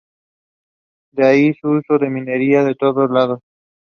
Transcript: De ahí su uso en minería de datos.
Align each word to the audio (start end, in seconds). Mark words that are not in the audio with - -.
De 1.13 1.27
ahí 1.27 1.53
su 1.61 1.69
uso 1.69 2.03
en 2.03 2.11
minería 2.11 2.63
de 2.63 2.73
datos. 2.81 3.39